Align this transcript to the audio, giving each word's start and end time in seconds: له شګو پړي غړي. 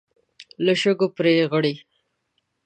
له 0.65 0.73
شګو 0.81 1.07
پړي 1.15 1.33
غړي. 1.51 1.73